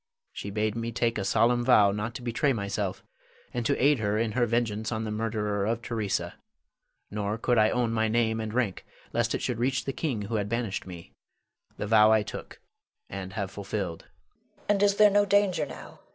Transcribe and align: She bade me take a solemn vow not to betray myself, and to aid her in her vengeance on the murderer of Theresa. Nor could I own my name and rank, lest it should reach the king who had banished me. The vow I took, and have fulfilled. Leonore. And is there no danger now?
She 0.33 0.49
bade 0.49 0.73
me 0.75 0.91
take 0.91 1.19
a 1.19 1.23
solemn 1.23 1.63
vow 1.63 1.91
not 1.91 2.15
to 2.15 2.23
betray 2.23 2.53
myself, 2.53 3.03
and 3.53 3.63
to 3.67 3.77
aid 3.79 3.99
her 3.99 4.17
in 4.17 4.31
her 4.31 4.47
vengeance 4.47 4.91
on 4.91 5.03
the 5.03 5.11
murderer 5.11 5.63
of 5.67 5.79
Theresa. 5.83 6.33
Nor 7.11 7.37
could 7.37 7.59
I 7.59 7.69
own 7.69 7.93
my 7.93 8.07
name 8.07 8.39
and 8.41 8.51
rank, 8.51 8.83
lest 9.13 9.35
it 9.35 9.43
should 9.43 9.59
reach 9.59 9.85
the 9.85 9.93
king 9.93 10.23
who 10.23 10.37
had 10.37 10.49
banished 10.49 10.87
me. 10.87 11.11
The 11.77 11.85
vow 11.85 12.11
I 12.11 12.23
took, 12.23 12.59
and 13.11 13.33
have 13.33 13.51
fulfilled. 13.51 14.01
Leonore. 14.05 14.65
And 14.69 14.81
is 14.81 14.95
there 14.95 15.11
no 15.11 15.23
danger 15.23 15.67
now? 15.67 15.99